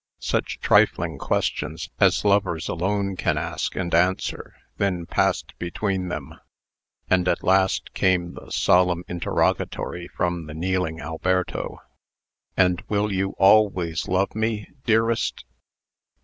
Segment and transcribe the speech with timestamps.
[0.17, 6.33] Such trifling questions as lovers alone can ask and answer then passed between them;
[7.07, 11.77] and at last came the solemn interrogatory from the kneeling Alberto:
[12.57, 15.45] "And will you always love me, dearest?"